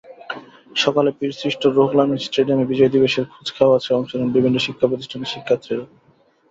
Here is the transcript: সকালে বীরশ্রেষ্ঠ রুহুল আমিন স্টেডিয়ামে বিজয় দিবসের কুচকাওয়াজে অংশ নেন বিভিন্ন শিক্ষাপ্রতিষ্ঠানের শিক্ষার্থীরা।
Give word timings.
সকালে 0.75 1.09
বীরশ্রেষ্ঠ 1.17 1.61
রুহুল 1.67 1.99
আমিন 2.03 2.19
স্টেডিয়ামে 2.25 2.69
বিজয় 2.71 2.91
দিবসের 2.93 3.25
কুচকাওয়াজে 3.33 3.91
অংশ 3.97 4.11
নেন 4.19 4.29
বিভিন্ন 4.35 4.57
শিক্ষাপ্রতিষ্ঠানের 4.65 5.31
শিক্ষার্থীরা। 5.33 5.83